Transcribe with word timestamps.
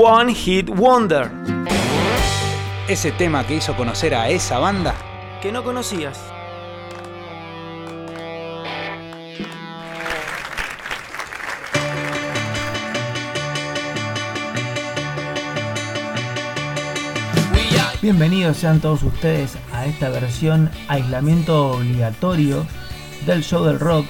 One 0.00 0.32
Hit 0.32 0.70
Wonder. 0.70 1.28
Ese 2.86 3.10
tema 3.10 3.44
que 3.44 3.56
hizo 3.56 3.74
conocer 3.74 4.14
a 4.14 4.28
esa 4.28 4.60
banda 4.60 4.94
que 5.42 5.50
no 5.50 5.64
conocías. 5.64 6.20
Bienvenidos 18.00 18.58
sean 18.58 18.78
todos 18.78 19.02
ustedes 19.02 19.58
a 19.72 19.86
esta 19.86 20.10
versión 20.10 20.70
aislamiento 20.86 21.72
obligatorio 21.72 22.64
del 23.26 23.42
show 23.42 23.64
del 23.64 23.80
rock. 23.80 24.06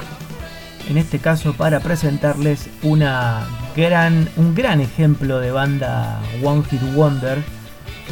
En 0.91 0.99
este 0.99 1.19
caso 1.19 1.55
para 1.55 1.81
presentarles 1.81 2.69
una 2.83 3.47
gran, 3.79 4.29
un 4.37 4.55
gran 4.57 4.81
ejemplo 4.81 5.39
de 5.39 5.53
banda 5.53 6.21
One 6.43 6.65
Hit 6.65 6.83
Wonder, 6.95 7.39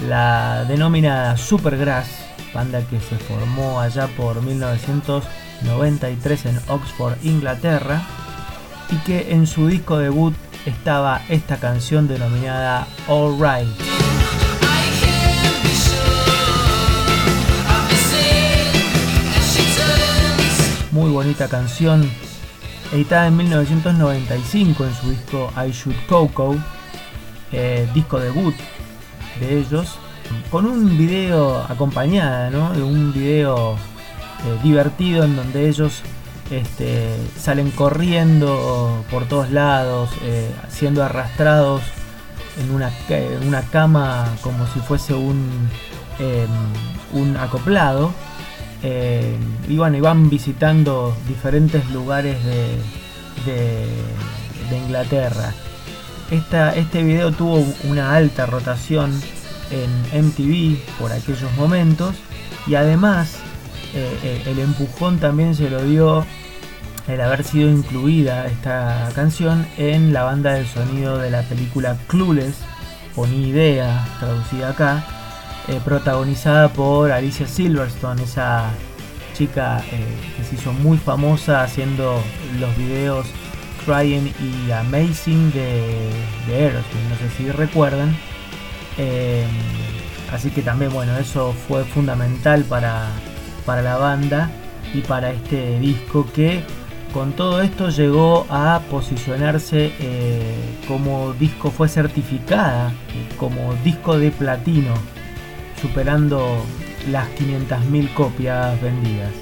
la 0.08 0.64
denominada 0.64 1.36
Supergrass, 1.36 2.06
banda 2.54 2.82
que 2.82 3.00
se 3.00 3.16
formó 3.16 3.80
allá 3.80 4.06
por 4.16 4.40
1993 4.42 6.46
en 6.46 6.60
Oxford, 6.68 7.16
Inglaterra, 7.24 8.00
y 8.90 8.96
que 8.98 9.32
en 9.32 9.48
su 9.48 9.66
disco 9.66 9.98
debut 9.98 10.36
estaba 10.66 11.22
esta 11.28 11.56
canción 11.56 12.06
denominada 12.06 12.86
All 13.08 13.36
Right. 13.36 13.66
muy 20.92 21.10
bonita 21.10 21.46
canción, 21.46 22.10
editada 22.92 23.26
en 23.26 23.36
1995 23.36 24.84
en 24.84 24.94
su 24.94 25.10
disco 25.10 25.52
I 25.56 25.70
Shoot 25.72 26.06
Coco, 26.06 26.56
eh, 27.52 27.88
disco 27.94 28.18
debut 28.18 28.54
de 29.40 29.58
ellos, 29.58 29.98
con 30.50 30.66
un 30.66 30.96
video 30.96 31.64
acompañado, 31.68 32.72
de 32.72 32.82
un 32.82 33.12
video 33.12 33.74
eh, 33.74 34.58
divertido 34.62 35.24
en 35.24 35.36
donde 35.36 35.68
ellos 35.68 36.02
este, 36.50 37.16
salen 37.38 37.70
corriendo 37.70 39.04
por 39.10 39.26
todos 39.26 39.50
lados, 39.50 40.10
eh, 40.22 40.50
siendo 40.68 41.04
arrastrados 41.04 41.82
en 42.58 42.70
una, 42.70 42.90
cama 43.70 44.34
como 44.42 44.66
si 44.68 44.80
fuese 44.80 45.14
un, 45.14 45.68
em, 46.18 46.48
un 47.12 47.36
acoplado 47.36 48.12
eh, 48.82 49.36
y 49.68 49.76
bueno, 49.76 49.96
iban 49.96 50.28
visitando 50.28 51.16
diferentes 51.28 51.88
lugares 51.90 52.36
de, 52.44 52.78
Inglaterra. 54.76 55.54
este 56.30 57.02
video 57.04 57.30
tuvo 57.30 57.64
una 57.84 58.16
alta 58.16 58.46
rotación 58.46 59.12
en 59.70 60.26
MTV 60.26 60.78
por 60.98 61.12
aquellos 61.12 61.52
momentos 61.56 62.16
y 62.66 62.74
además 62.74 63.36
eh, 63.94 64.18
eh, 64.24 64.42
el 64.46 64.58
empujón 64.58 65.18
también 65.18 65.54
se 65.54 65.70
lo 65.70 65.84
dio 65.84 66.26
el 67.08 67.20
haber 67.20 67.44
sido 67.44 67.70
incluida 67.70 68.46
esta 68.46 69.08
canción 69.14 69.66
en 69.76 70.12
la 70.12 70.24
banda 70.24 70.54
de 70.54 70.66
sonido 70.66 71.18
de 71.18 71.30
la 71.30 71.42
película 71.42 71.96
Clueless 72.08 72.56
o 73.14 73.26
Ni 73.26 73.48
Idea, 73.48 74.06
traducida 74.18 74.70
acá, 74.70 75.04
eh, 75.68 75.80
protagonizada 75.84 76.68
por 76.68 77.10
Alicia 77.10 77.48
Silverstone, 77.48 78.22
esa 78.22 78.70
chica 79.34 79.82
eh, 79.90 80.04
que 80.36 80.44
se 80.44 80.54
hizo 80.54 80.72
muy 80.72 80.96
famosa 80.96 81.64
haciendo 81.64 82.22
los 82.60 82.76
videos 82.76 83.26
Crying 83.84 84.32
y 84.40 84.70
Amazing 84.70 85.50
de, 85.50 86.08
de 86.46 86.54
Aerosmith, 86.54 87.08
no 87.10 87.16
sé 87.16 87.30
si 87.36 87.50
recuerdan. 87.50 88.16
Eh, 88.96 89.44
así 90.32 90.50
que 90.50 90.62
también, 90.62 90.92
bueno, 90.92 91.16
eso 91.18 91.52
fue 91.66 91.82
fundamental 91.84 92.62
para, 92.62 93.08
para 93.64 93.82
la 93.82 93.96
banda 93.96 94.48
y 94.94 95.00
para 95.00 95.32
este 95.32 95.80
disco 95.80 96.28
que 96.32 96.62
con 97.12 97.32
todo 97.32 97.60
esto 97.60 97.88
llegó 97.88 98.46
a 98.50 98.82
posicionarse 98.88 99.92
como 100.86 101.32
disco, 101.32 101.72
fue 101.72 101.88
certificada 101.88 102.92
como 103.36 103.74
disco 103.82 104.16
de 104.16 104.30
platino 104.30 104.94
superando 105.80 106.64
las 107.10 107.28
500.000 107.30 108.12
copias 108.14 108.80
vendidas. 108.80 109.32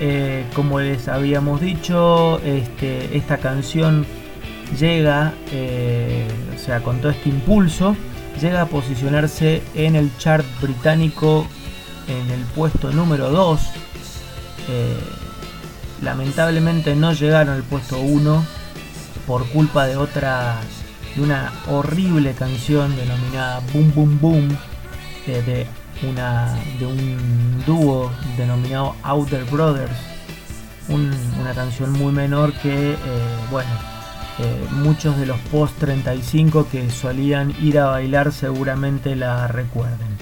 Eh, 0.00 0.44
como 0.54 0.78
les 0.80 1.08
habíamos 1.08 1.60
dicho, 1.60 2.40
este, 2.44 3.16
esta 3.16 3.38
canción 3.38 4.06
llega, 4.78 5.34
eh, 5.50 6.28
o 6.54 6.58
sea, 6.58 6.80
con 6.80 7.00
todo 7.00 7.10
este 7.10 7.28
impulso, 7.28 7.96
llega 8.40 8.62
a 8.62 8.66
posicionarse 8.66 9.62
en 9.74 9.96
el 9.96 10.16
chart 10.18 10.46
británico 10.60 11.46
en 12.06 12.30
el 12.30 12.40
puesto 12.54 12.92
número 12.92 13.30
2. 13.30 13.60
Eh, 14.68 14.96
lamentablemente 16.02 16.94
no 16.94 17.12
llegaron 17.12 17.54
al 17.54 17.62
puesto 17.64 17.98
1 17.98 18.44
por 19.26 19.46
culpa 19.48 19.86
de 19.86 19.96
otra, 19.96 20.60
de 21.16 21.22
una 21.22 21.52
horrible 21.68 22.34
canción 22.34 22.94
denominada 22.96 23.60
Boom 23.72 23.92
Boom 23.94 24.20
Boom 24.20 24.58
de, 25.32 25.66
una, 26.08 26.54
de 26.78 26.86
un 26.86 27.62
dúo 27.66 28.10
denominado 28.36 28.94
Outer 29.02 29.44
Brothers, 29.44 29.96
una 30.88 31.54
canción 31.54 31.92
muy 31.92 32.12
menor 32.12 32.52
que, 32.54 32.92
eh, 32.92 32.96
bueno, 33.50 33.70
eh, 34.38 34.66
muchos 34.70 35.18
de 35.18 35.26
los 35.26 35.38
post 35.50 35.78
35 35.78 36.68
que 36.70 36.90
solían 36.90 37.52
ir 37.60 37.78
a 37.78 37.86
bailar 37.86 38.32
seguramente 38.32 39.16
la 39.16 39.48
recuerden. 39.48 40.16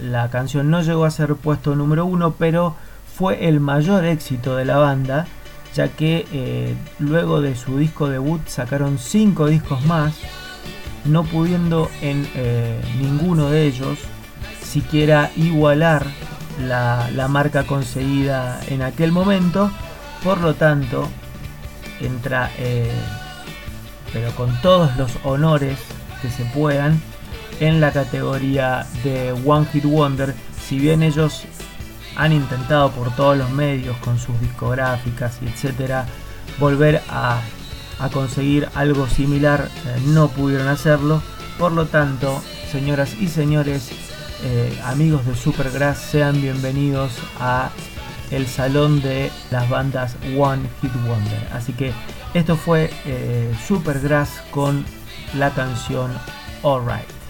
La 0.00 0.28
canción 0.30 0.70
no 0.70 0.82
llegó 0.82 1.04
a 1.04 1.10
ser 1.10 1.34
puesto 1.34 1.74
número 1.74 2.04
uno, 2.04 2.34
pero 2.38 2.76
fue 3.14 3.48
el 3.48 3.60
mayor 3.60 4.04
éxito 4.04 4.56
de 4.56 4.64
la 4.64 4.76
banda, 4.76 5.26
ya 5.74 5.88
que 5.88 6.26
eh, 6.32 6.74
luego 6.98 7.40
de 7.40 7.56
su 7.56 7.78
disco 7.78 8.08
debut 8.08 8.46
sacaron 8.46 8.98
cinco 8.98 9.46
discos 9.46 9.84
más, 9.86 10.14
no 11.04 11.24
pudiendo 11.24 11.90
en 12.00 12.26
ninguno 12.98 13.50
de 13.50 13.66
ellos 13.66 13.98
siquiera 14.72 15.30
igualar 15.36 16.06
la, 16.58 17.28
marca 17.28 17.64
conseguida 17.64 18.60
en 18.68 18.82
aquel 18.82 19.12
momento. 19.12 19.70
Por 20.24 20.40
lo 20.40 20.54
tanto, 20.54 21.08
entra, 22.00 22.50
eh, 22.58 22.90
pero 24.12 24.30
con 24.34 24.60
todos 24.62 24.96
los 24.96 25.10
honores 25.24 25.78
que 26.20 26.30
se 26.30 26.44
puedan, 26.46 27.00
en 27.60 27.80
la 27.80 27.92
categoría 27.92 28.86
de 29.04 29.32
One 29.44 29.66
Hit 29.72 29.84
Wonder. 29.84 30.34
Si 30.66 30.78
bien 30.78 31.02
ellos 31.02 31.44
han 32.16 32.32
intentado 32.32 32.90
por 32.92 33.14
todos 33.14 33.36
los 33.36 33.50
medios, 33.50 33.96
con 33.98 34.18
sus 34.18 34.40
discográficas 34.40 35.38
y 35.42 35.46
etcétera, 35.46 36.06
volver 36.58 37.02
a, 38.02 38.08
conseguir 38.10 38.68
algo 38.74 39.08
similar, 39.08 39.70
eh, 39.86 40.00
no 40.06 40.28
pudieron 40.28 40.68
hacerlo. 40.68 41.22
Por 41.58 41.72
lo 41.72 41.86
tanto, 41.86 42.42
señoras 42.70 43.14
y 43.20 43.28
señores, 43.28 43.90
eh, 44.42 44.78
amigos 44.84 45.24
de 45.26 45.34
Supergrass, 45.34 45.98
sean 45.98 46.40
bienvenidos 46.40 47.12
a 47.38 47.70
el 48.30 48.46
salón 48.46 49.02
de 49.02 49.30
las 49.50 49.68
bandas 49.68 50.16
One 50.36 50.62
Hit 50.80 50.92
Wonder. 51.06 51.48
Así 51.52 51.72
que 51.72 51.92
esto 52.34 52.56
fue 52.56 52.90
eh, 53.04 53.54
Supergrass 53.66 54.42
con 54.50 54.84
la 55.34 55.50
canción 55.50 56.10
Alright. 56.64 57.21